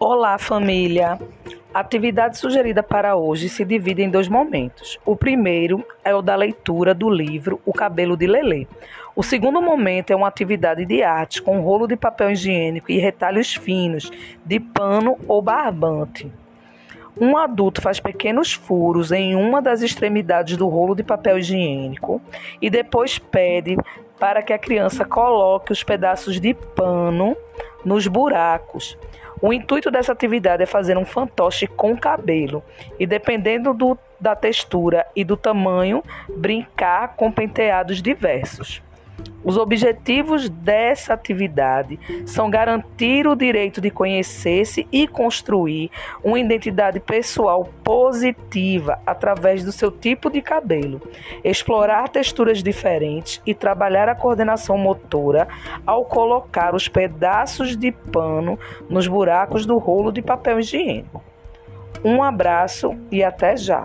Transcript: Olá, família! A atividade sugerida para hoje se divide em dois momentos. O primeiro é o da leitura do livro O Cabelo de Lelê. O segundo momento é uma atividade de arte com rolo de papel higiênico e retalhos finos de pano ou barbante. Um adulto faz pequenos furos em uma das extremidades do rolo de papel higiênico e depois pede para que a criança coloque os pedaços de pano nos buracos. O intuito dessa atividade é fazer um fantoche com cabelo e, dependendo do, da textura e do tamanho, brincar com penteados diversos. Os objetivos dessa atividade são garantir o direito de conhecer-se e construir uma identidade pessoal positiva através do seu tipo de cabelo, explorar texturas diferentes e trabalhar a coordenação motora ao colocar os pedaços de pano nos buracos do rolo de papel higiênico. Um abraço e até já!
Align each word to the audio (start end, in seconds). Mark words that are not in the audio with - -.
Olá, 0.00 0.38
família! 0.38 1.18
A 1.74 1.80
atividade 1.80 2.38
sugerida 2.38 2.84
para 2.84 3.16
hoje 3.16 3.48
se 3.48 3.64
divide 3.64 4.00
em 4.00 4.08
dois 4.08 4.28
momentos. 4.28 4.96
O 5.04 5.16
primeiro 5.16 5.84
é 6.04 6.14
o 6.14 6.22
da 6.22 6.36
leitura 6.36 6.94
do 6.94 7.10
livro 7.10 7.60
O 7.66 7.72
Cabelo 7.72 8.16
de 8.16 8.24
Lelê. 8.24 8.68
O 9.16 9.24
segundo 9.24 9.60
momento 9.60 10.12
é 10.12 10.16
uma 10.16 10.28
atividade 10.28 10.86
de 10.86 11.02
arte 11.02 11.42
com 11.42 11.60
rolo 11.62 11.88
de 11.88 11.96
papel 11.96 12.30
higiênico 12.30 12.92
e 12.92 12.98
retalhos 12.98 13.56
finos 13.56 14.08
de 14.44 14.60
pano 14.60 15.18
ou 15.26 15.42
barbante. 15.42 16.30
Um 17.20 17.36
adulto 17.36 17.82
faz 17.82 17.98
pequenos 17.98 18.52
furos 18.52 19.10
em 19.10 19.34
uma 19.34 19.60
das 19.60 19.82
extremidades 19.82 20.56
do 20.56 20.68
rolo 20.68 20.94
de 20.94 21.02
papel 21.02 21.38
higiênico 21.38 22.20
e 22.62 22.70
depois 22.70 23.18
pede 23.18 23.76
para 24.18 24.42
que 24.42 24.52
a 24.52 24.58
criança 24.58 25.04
coloque 25.04 25.72
os 25.72 25.82
pedaços 25.82 26.40
de 26.40 26.54
pano 26.54 27.36
nos 27.84 28.06
buracos. 28.06 28.96
O 29.40 29.52
intuito 29.52 29.90
dessa 29.90 30.12
atividade 30.12 30.62
é 30.62 30.66
fazer 30.66 30.96
um 30.96 31.04
fantoche 31.04 31.66
com 31.66 31.96
cabelo 31.96 32.62
e, 32.98 33.06
dependendo 33.06 33.72
do, 33.72 33.96
da 34.20 34.34
textura 34.34 35.06
e 35.14 35.24
do 35.24 35.36
tamanho, 35.36 36.02
brincar 36.36 37.14
com 37.14 37.30
penteados 37.30 38.02
diversos. 38.02 38.82
Os 39.44 39.56
objetivos 39.56 40.48
dessa 40.48 41.14
atividade 41.14 41.98
são 42.26 42.50
garantir 42.50 43.26
o 43.26 43.34
direito 43.34 43.80
de 43.80 43.90
conhecer-se 43.90 44.86
e 44.92 45.06
construir 45.06 45.90
uma 46.22 46.38
identidade 46.38 47.00
pessoal 47.00 47.68
positiva 47.82 48.98
através 49.06 49.64
do 49.64 49.72
seu 49.72 49.90
tipo 49.90 50.28
de 50.28 50.42
cabelo, 50.42 51.00
explorar 51.42 52.08
texturas 52.08 52.62
diferentes 52.62 53.40
e 53.46 53.54
trabalhar 53.54 54.08
a 54.08 54.14
coordenação 54.14 54.76
motora 54.76 55.48
ao 55.86 56.04
colocar 56.04 56.74
os 56.74 56.88
pedaços 56.88 57.76
de 57.76 57.92
pano 57.92 58.58
nos 58.88 59.06
buracos 59.06 59.64
do 59.64 59.78
rolo 59.78 60.12
de 60.12 60.20
papel 60.20 60.58
higiênico. 60.58 61.22
Um 62.04 62.22
abraço 62.22 62.96
e 63.10 63.24
até 63.24 63.56
já! 63.56 63.84